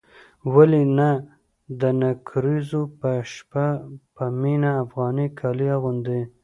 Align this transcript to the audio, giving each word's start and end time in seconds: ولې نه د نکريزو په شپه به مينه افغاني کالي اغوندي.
ولې 0.53 0.83
نه 0.97 1.09
د 1.81 1.81
نکريزو 2.01 2.81
په 2.99 3.11
شپه 3.33 3.65
به 4.13 4.25
مينه 4.41 4.71
افغاني 4.83 5.27
کالي 5.39 5.67
اغوندي. 5.77 6.21